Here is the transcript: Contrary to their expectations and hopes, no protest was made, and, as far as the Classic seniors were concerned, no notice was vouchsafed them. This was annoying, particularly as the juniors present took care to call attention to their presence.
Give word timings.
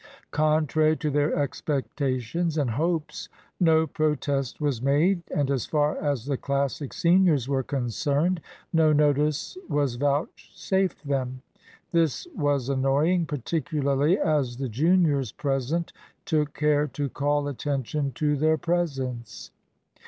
Contrary 0.31 0.97
to 0.97 1.11
their 1.11 1.35
expectations 1.35 2.57
and 2.57 2.71
hopes, 2.71 3.29
no 3.59 3.85
protest 3.85 4.59
was 4.59 4.81
made, 4.81 5.21
and, 5.29 5.51
as 5.51 5.67
far 5.67 5.95
as 5.99 6.25
the 6.25 6.37
Classic 6.37 6.91
seniors 6.91 7.47
were 7.47 7.61
concerned, 7.61 8.41
no 8.73 8.91
notice 8.91 9.59
was 9.69 9.97
vouchsafed 9.97 11.07
them. 11.07 11.43
This 11.91 12.25
was 12.35 12.67
annoying, 12.67 13.27
particularly 13.27 14.17
as 14.17 14.57
the 14.57 14.69
juniors 14.69 15.31
present 15.31 15.93
took 16.25 16.55
care 16.55 16.87
to 16.87 17.07
call 17.07 17.47
attention 17.47 18.11
to 18.13 18.35
their 18.35 18.57
presence. 18.57 19.51